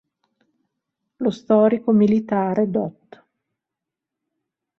[1.17, 3.23] Lo storico militare Dott.